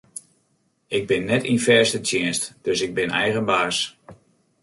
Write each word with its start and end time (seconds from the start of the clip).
Ik 0.97 1.03
bin 1.09 1.23
net 1.31 1.43
yn 1.51 1.61
fêste 1.65 1.99
tsjinst, 2.01 2.43
dus 2.65 2.79
ik 2.85 2.91
bin 2.97 3.11
eigen 3.21 3.45
baas. 3.51 3.77